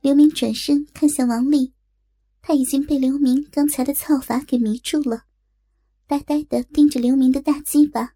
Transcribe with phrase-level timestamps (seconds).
[0.00, 1.74] 刘明转身看向王丽，
[2.40, 5.24] 他已经被刘明刚才的操法给迷住了，
[6.06, 8.14] 呆呆的盯着刘明的大鸡巴。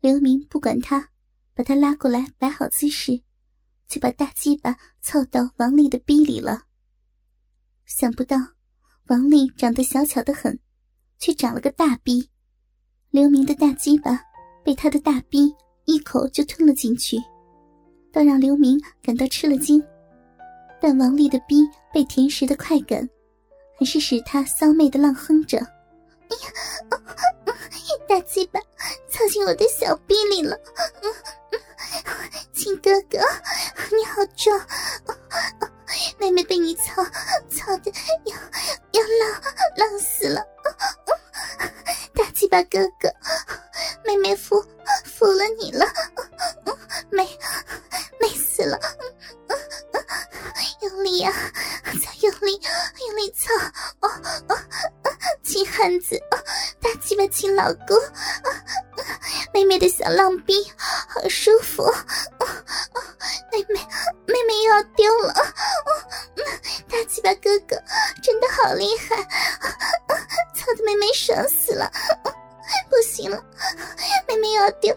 [0.00, 1.10] 刘明不管他，
[1.54, 3.22] 把他拉过来摆好姿势，
[3.86, 6.64] 就把大鸡巴凑到王丽的逼里了。
[7.86, 8.36] 想不到
[9.06, 10.58] 王丽长得小巧的很，
[11.20, 12.28] 却长了个大逼。
[13.10, 14.20] 刘明的大鸡巴
[14.64, 15.54] 被他的大逼
[15.84, 17.18] 一口就吞了进去，
[18.10, 19.80] 倒让刘明感到吃了惊。
[20.82, 21.64] 但王丽的逼
[21.94, 23.08] 被甜食的快感，
[23.78, 25.58] 还是使他骚媚的浪哼着
[26.28, 26.96] ：“哎呀，
[28.08, 28.58] 大鸡巴
[29.08, 30.58] 操进我的小逼里了！
[31.00, 31.12] 嗯
[32.52, 33.18] 亲哥哥，
[33.96, 34.58] 你好壮，
[55.82, 56.16] 汉子，
[56.80, 57.98] 大鸡巴亲老公，
[59.52, 61.82] 妹妹的小浪逼，好舒服！
[63.50, 63.80] 妹妹，
[64.26, 65.34] 妹妹又要丢了！
[66.88, 67.74] 大鸡巴哥哥
[68.22, 69.16] 真的好厉害，
[70.54, 71.90] 操的妹妹爽死了！
[72.88, 73.44] 不行了，
[74.28, 74.96] 妹妹又要丢，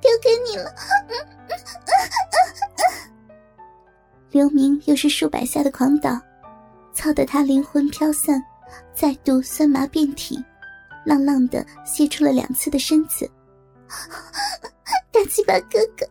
[0.00, 0.72] 丢给你了！
[4.30, 6.20] 刘明又是数百下的狂倒，
[6.94, 8.40] 操得他灵魂飘散，
[8.94, 10.42] 再度酸麻遍体，
[11.04, 13.30] 浪浪的泄出了两次的身子。
[15.12, 16.06] 大鸡巴哥哥，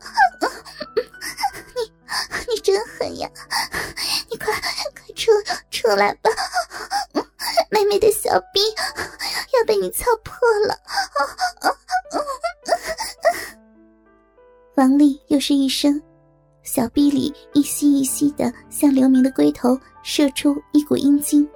[1.75, 1.91] 你
[2.53, 3.29] 你真狠呀！
[4.29, 5.31] 你快快出
[5.71, 6.29] 出来吧，
[7.71, 8.59] 妹妹的小逼
[9.53, 10.33] 要被你操破
[10.67, 10.77] 了！
[14.75, 16.01] 王丽又是一声。
[16.63, 21.49] 小臂里一吸一吸的向刘明的龟头射出一股阴茎。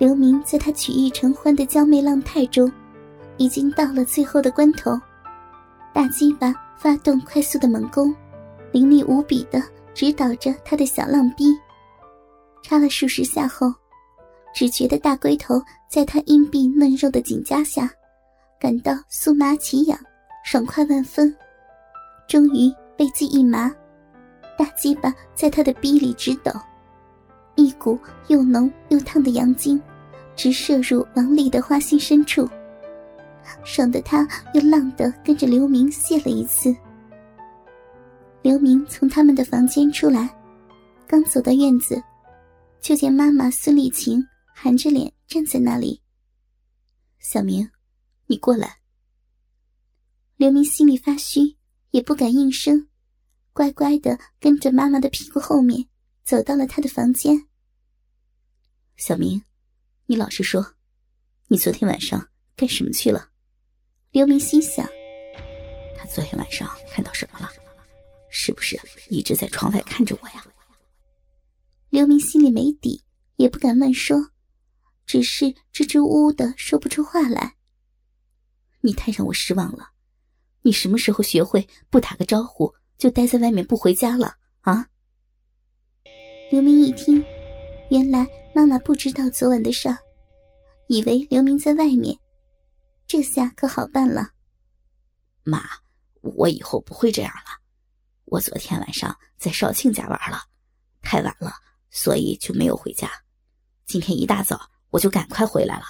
[0.00, 2.72] 刘明在他曲意成欢的娇媚浪态中，
[3.36, 4.98] 已经到了最后的关头，
[5.92, 8.14] 大鸡巴发动快速的猛攻，
[8.72, 9.62] 凌厉无比的
[9.92, 11.54] 指导着他的小浪逼。
[12.62, 13.70] 插了数十下后，
[14.54, 17.90] 只觉得大龟头在他阴壁嫩肉的紧夹下，
[18.58, 19.98] 感到酥麻奇痒，
[20.46, 21.36] 爽快万分，
[22.26, 23.70] 终于背脊一麻。
[24.56, 26.50] 大鸡巴在他的逼里直抖，
[27.54, 29.78] 一股又浓又烫的阳精
[30.36, 32.48] 直射入王丽的花心深处，
[33.64, 36.74] 爽得他又浪的跟着刘明泄了一次。
[38.42, 40.34] 刘明从他们的房间出来，
[41.06, 42.02] 刚走到院子，
[42.80, 46.00] 就见妈妈孙丽琴含着脸站在那里。
[47.18, 47.68] 小明，
[48.26, 48.78] 你过来。
[50.36, 51.56] 刘明心里发虚，
[51.90, 52.88] 也不敢应声。
[53.52, 55.86] 乖乖的跟着妈妈的屁股后面
[56.24, 57.46] 走到了他的房间。
[58.96, 59.42] 小明，
[60.10, 60.74] 你老实说，
[61.46, 63.28] 你昨天晚上干什么去了？
[64.10, 64.84] 刘明心想，
[65.96, 67.48] 他昨天晚上看到什么了？
[68.28, 68.76] 是不是
[69.08, 70.44] 一直在窗外看着我呀？
[71.90, 73.04] 刘明心里没底，
[73.36, 74.32] 也不敢乱说，
[75.06, 77.54] 只是支支吾吾的说不出话来。
[78.80, 79.90] 你太让我失望了，
[80.62, 82.74] 你什么时候学会不打个招呼？
[82.98, 84.88] 就待在外面不回家了啊！
[86.50, 87.24] 刘明一听，
[87.90, 88.24] 原来
[88.54, 89.98] 妈妈不知道昨晚的事儿，
[90.86, 92.16] 以为刘明在外面，
[93.04, 94.30] 这下可好办了。
[95.42, 95.60] 妈，
[96.20, 97.60] 我以后不会这样了。
[98.26, 100.40] 我昨天晚上在少庆家玩了，
[101.02, 101.52] 太晚了，
[101.90, 103.10] 所以就没有回家。
[103.86, 105.84] 今天一大早我就赶快回来了。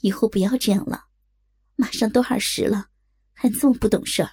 [0.00, 1.08] 以后不要这样了，
[1.76, 2.86] 马上都二十了，
[3.34, 4.30] 还这么不懂事儿。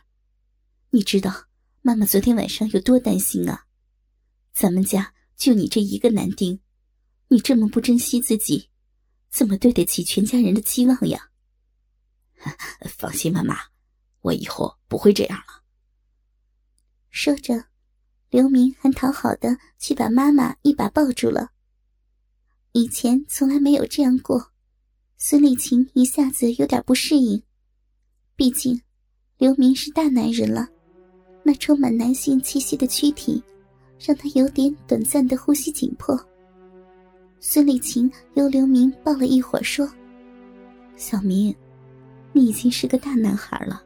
[0.92, 1.48] 你知道
[1.82, 3.66] 妈妈昨天晚上有多担心啊？
[4.54, 6.60] 咱们家就你这一个男丁，
[7.28, 8.70] 你这么不珍惜自己，
[9.30, 11.30] 怎么对得起全家人的期望呀？
[12.88, 13.58] 放心，妈妈，
[14.22, 15.64] 我以后不会这样了。
[17.10, 17.66] 说着，
[18.30, 21.52] 刘明还讨好的去把妈妈一把抱住了。
[22.74, 24.52] 以前从来没有这样过，
[25.18, 27.42] 孙丽琴一下子有点不适应，
[28.36, 28.82] 毕竟
[29.38, 30.68] 刘明是大男人了。
[31.44, 33.42] 那充满男性气息的躯体，
[34.00, 36.20] 让他有点短暂的呼吸紧迫。
[37.40, 39.88] 孙丽琴由刘明抱了一会儿，说
[40.98, 41.56] ：“小明，
[42.34, 43.84] 你已经是个大男孩了，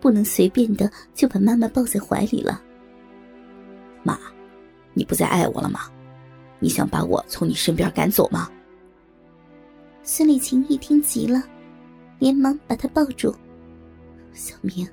[0.00, 2.62] 不能随便的就把妈妈抱在怀里了。”
[4.04, 4.18] 妈，
[4.94, 5.90] 你不再爱我了吗？
[6.58, 8.50] 你想把我从你身边赶走吗？
[10.02, 11.42] 孙丽琴一听急了，
[12.18, 13.34] 连忙把他抱住
[14.32, 14.86] ：“小明，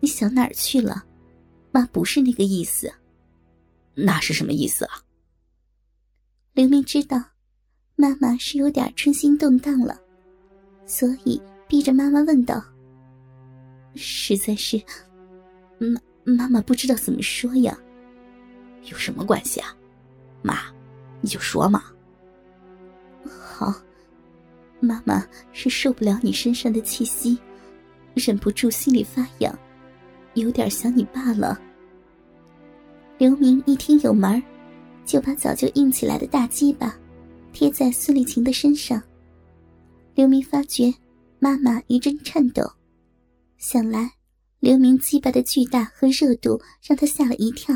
[0.00, 1.04] 你想哪儿去了？”
[1.72, 2.92] 妈不是那个意思。
[3.94, 5.02] 那是什么意思啊？
[6.54, 7.22] 刘明知道，
[7.96, 9.98] 妈妈是有点春心动荡了，
[10.86, 12.62] 所以逼着妈妈问道
[13.96, 14.82] ：“实在是，
[15.78, 17.78] 妈妈妈不知道怎么说呀。”
[18.90, 19.76] 有什么关系啊，
[20.42, 20.58] 妈，
[21.20, 21.84] 你就说嘛。
[23.24, 23.72] 好，
[24.80, 27.38] 妈妈是受不了你身上的气息，
[28.14, 29.56] 忍不住心里发痒，
[30.34, 31.60] 有点想你爸了。
[33.22, 34.42] 刘明一听有门
[35.06, 36.92] 就把早就硬起来的大鸡巴
[37.52, 39.00] 贴在孙丽琴的身上。
[40.12, 40.92] 刘明发觉
[41.38, 42.68] 妈妈一阵颤抖，
[43.58, 44.10] 想来
[44.58, 47.72] 刘明鸡巴的巨大和热度让他吓了一跳。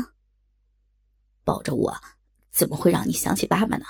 [1.45, 1.95] 抱着我，
[2.51, 3.85] 怎么会让你想起爸爸呢？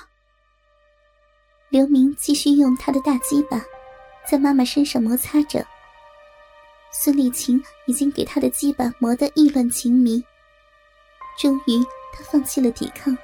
[1.72, 3.60] 刘明继续用他的大鸡巴
[4.30, 5.66] 在妈妈身上摩擦着。
[6.94, 10.24] 孙丽琴已经给他的鸡巴磨得意乱情迷，
[11.38, 13.16] 终于他放弃了抵抗，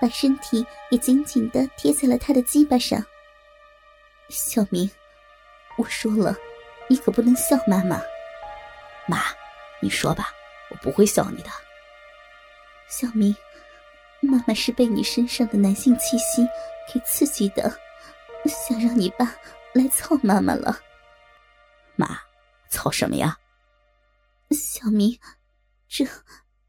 [0.00, 3.04] 把身体也紧紧的贴在了他的鸡巴上。
[4.28, 4.88] 小明，
[5.76, 6.36] 我说了，
[6.88, 8.00] 你可不能笑妈妈。
[9.08, 9.22] 妈，
[9.80, 10.30] 你说吧，
[10.70, 11.50] 我不会笑你的。
[12.88, 13.34] 小明，
[14.20, 16.46] 妈妈是被你身上的男性气息
[16.92, 17.76] 给刺激的，
[18.46, 19.34] 想让你爸
[19.72, 20.78] 来操妈妈了。
[21.96, 22.20] 妈，
[22.68, 23.36] 操什么呀？
[24.50, 25.18] 小明，
[25.88, 26.04] 这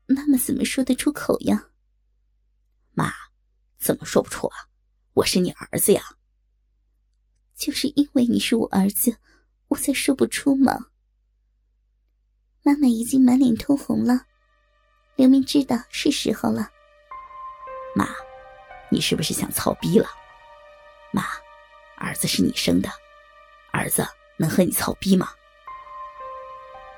[0.08, 1.68] 妈妈怎么说得出口呀？
[2.94, 3.14] 妈，
[3.78, 4.56] 怎么说不出啊？
[5.14, 6.02] 我是你儿子呀。
[7.56, 9.18] 就是因为你是我儿子，
[9.68, 10.88] 我才说不出嘛。
[12.64, 14.26] 妈妈已经满脸通红了。
[15.18, 16.70] 刘明知道是时候了。
[17.94, 18.08] 妈，
[18.90, 20.08] 你是不是想操逼了？
[21.12, 21.24] 妈，
[21.98, 22.90] 儿子是你生的，
[23.74, 24.08] 儿子
[24.38, 25.30] 能和你操逼吗？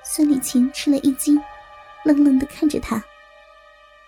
[0.04, 1.42] 孙丽琴吃了一惊，
[2.10, 3.04] 愣愣的看着他。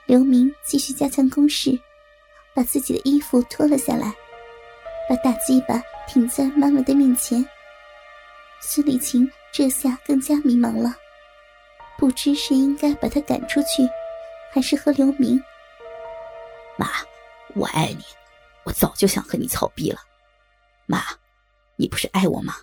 [0.08, 1.80] 刘明继续加强攻势，
[2.56, 4.12] 把自己的衣服脱了下来，
[5.08, 7.48] 把大鸡巴挺在妈妈的面前。
[8.60, 10.96] 孙丽琴这下更加迷茫了，
[12.00, 13.88] 不知是应该把他赶出去。
[14.54, 15.42] 还是和刘明，
[16.78, 16.90] 妈，
[17.56, 18.04] 我爱你，
[18.66, 20.00] 我早就想和你操逼了。
[20.88, 21.02] 妈，
[21.78, 22.56] 你不是爱我吗？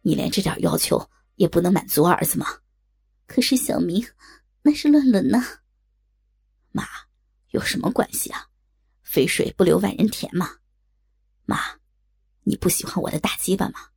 [0.00, 2.58] 你连这点要求也不能满足儿子吗？
[3.28, 4.04] 可是小明，
[4.62, 5.42] 那是乱伦呢。
[6.70, 6.84] 妈，
[7.50, 8.48] 有什么关系啊？
[9.02, 10.58] 肥水不流外人田嘛。
[11.44, 11.58] 妈，
[12.44, 13.90] 你不喜欢我的大鸡巴吗？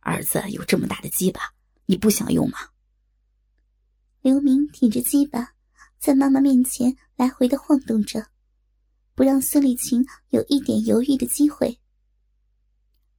[0.00, 1.54] 儿子有这么大的鸡巴，
[1.86, 2.58] 你不想用吗？
[4.20, 5.54] 刘明挺着鸡巴。
[5.98, 8.26] 在妈妈面前来回的晃动着，
[9.14, 11.78] 不让孙丽琴有一点犹豫的机会。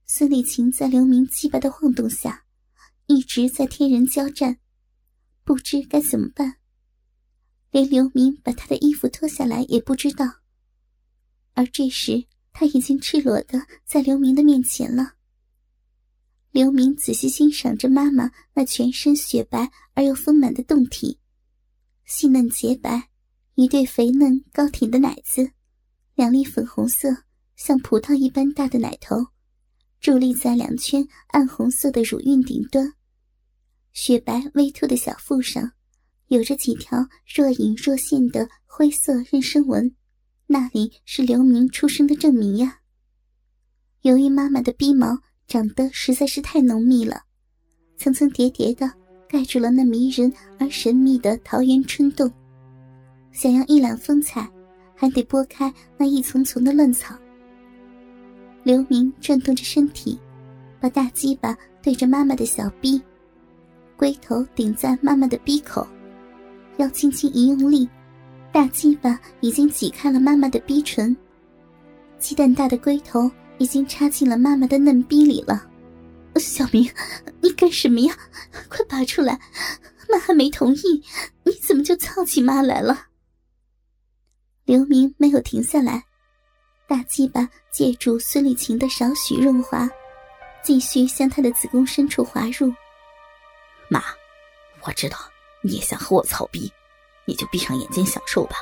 [0.04, 2.44] 孙丽琴在刘明鸡巴的晃动下，
[3.06, 4.58] 一直在天人交战，
[5.44, 6.56] 不知该怎么办，
[7.72, 10.26] 连刘明把他的衣服脱下来也不知道。
[11.54, 15.14] 而这时，他已经赤裸的在刘明的面前了。
[16.50, 21.18] 刘明仔细欣赏着妈妈那全身雪白而又丰满的胴体。
[22.04, 23.08] 细嫩洁白，
[23.54, 25.52] 一对肥嫩高挺的奶子，
[26.14, 27.08] 两粒粉红色
[27.56, 29.28] 像葡萄一般大的奶头，
[30.02, 32.92] 伫立在两圈暗红色的乳晕顶端。
[33.94, 35.72] 雪白微凸的小腹上，
[36.32, 39.94] 有着几条若隐若现的灰色妊娠纹，
[40.46, 42.78] 那里是刘明出生的证明呀。
[44.00, 47.24] 由于妈妈的逼毛长得实在是太浓密了，
[47.98, 48.90] 层层叠叠的。
[49.28, 52.30] 盖住了那迷人而神秘的桃源春洞，
[53.30, 54.50] 想要一览风采，
[54.94, 57.14] 还得拨开那一丛丛的乱草。
[58.62, 60.18] 刘明转动着身体，
[60.80, 63.00] 把大鸡巴对着妈妈的小臂，
[63.96, 65.86] 龟头顶在妈妈的鼻口，
[66.76, 67.88] 要轻轻一用力，
[68.52, 71.16] 大鸡巴已经挤开了妈妈的逼唇，
[72.18, 75.68] 鸡蛋大的龟头已经插进了妈妈的嫩逼里了。
[76.36, 76.90] 小明，
[77.40, 78.14] 你干什么呀？
[78.68, 79.38] 快拔出来！
[80.10, 81.02] 妈还没同意，
[81.44, 83.06] 你怎么就操起妈来了？
[84.64, 86.04] 刘明没有停下来，
[86.86, 89.88] 大鸡巴借助孙丽琴的少许润滑，
[90.62, 92.72] 继续向她的子宫深处滑入。
[93.88, 94.02] 妈，
[94.84, 95.18] 我知道
[95.62, 96.70] 你也想和我操逼，
[97.24, 98.56] 你就闭上眼睛享受吧。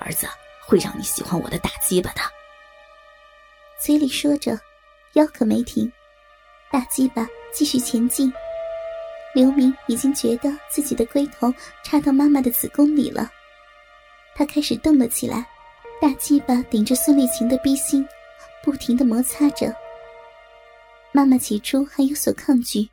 [0.00, 0.26] 儿子
[0.66, 2.20] 会让你喜欢我的大鸡巴的。
[3.80, 4.58] 嘴里说着，
[5.14, 5.90] 腰可没停。
[6.70, 8.32] 大鸡巴继续前进，
[9.34, 11.52] 刘明已经觉得自己的龟头
[11.84, 13.30] 插到妈妈的子宫里了，
[14.34, 15.46] 他开始动了起来，
[16.00, 18.06] 大鸡巴顶着孙丽琴的逼心，
[18.62, 19.72] 不停的摩擦着。
[21.12, 22.88] 妈妈起初还有所抗拒，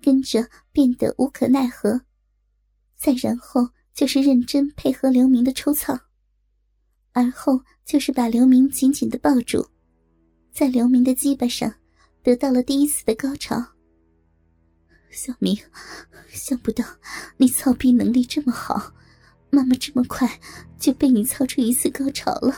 [0.00, 2.00] 跟着变得无可奈何，
[2.96, 5.98] 再然后就是认真配合刘明的抽操。
[7.12, 9.66] 而后就是把刘明紧紧的抱住，
[10.52, 11.72] 在刘明的鸡巴上
[12.22, 13.56] 得到了第一次的高潮。
[15.10, 15.56] 小明，
[16.28, 16.84] 想不到
[17.38, 18.92] 你操逼能力这么好，
[19.48, 20.28] 妈妈这么快
[20.78, 22.54] 就被你操出一次高潮了。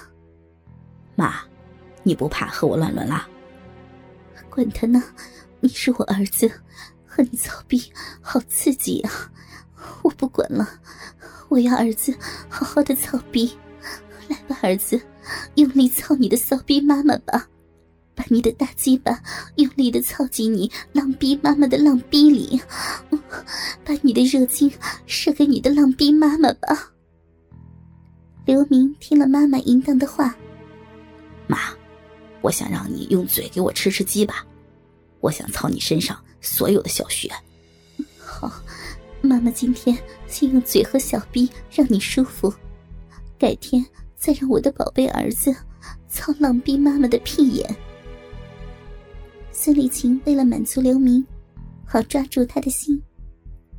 [1.15, 1.41] 妈，
[2.03, 3.29] 你不怕和我乱伦啦？
[4.51, 5.01] 管他呢，
[5.61, 6.51] 你是我儿子，
[7.07, 7.81] 和你操逼
[8.21, 9.31] 好刺激啊！
[10.03, 10.69] 我不管了，
[11.49, 12.15] 我要儿子
[12.49, 13.51] 好好的操逼。
[14.29, 15.01] 来吧，儿子，
[15.55, 17.49] 用力操你的骚逼妈妈吧，
[18.15, 19.23] 把你的大鸡巴
[19.57, 22.61] 用力的操进你浪逼妈妈的浪逼里，
[23.85, 24.71] 把你的热精
[25.07, 26.93] 射给你的浪逼妈妈吧。
[28.45, 30.35] 刘明听了妈妈淫荡的话，
[31.47, 31.59] 妈，
[32.43, 34.45] 我想让你用嘴给我吃吃鸡巴，
[35.21, 37.31] 我想操你身上所有的小穴。
[38.19, 38.53] 好，
[39.29, 39.95] 妈妈今天
[40.27, 42.51] 先用嘴和小逼让你舒服，
[43.39, 43.85] 改天。
[44.17, 45.55] 再让我的宝贝儿子
[46.09, 47.77] 操浪逼妈妈的屁眼。
[49.53, 51.25] 孙丽琴为了满足刘明，
[51.87, 53.01] 好抓住他的心，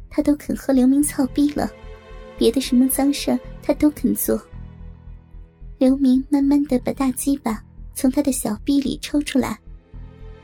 [0.10, 1.70] 他都肯和刘明操逼了，
[2.38, 4.42] 别的什么脏事儿他都肯做。
[5.78, 7.62] 刘明慢慢的把大鸡巴
[7.94, 9.60] 从他的小逼里抽出来，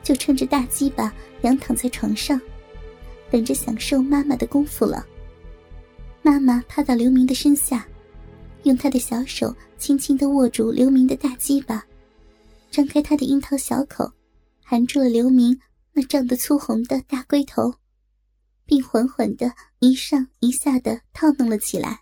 [0.03, 2.38] 就趁着大鸡巴仰躺在床上，
[3.36, 5.06] 等着享受妈妈的功夫了。
[6.22, 7.86] 妈妈趴到刘明的身下。
[8.63, 11.86] 用她的小手轻轻的握住刘明的大鸡巴，
[12.72, 14.10] 张开她的樱桃小口，
[14.63, 15.60] 含住了刘明
[15.92, 17.74] 那胀得粗红的大龟头，
[18.65, 22.00] 并缓缓的一上一下的套弄了起来。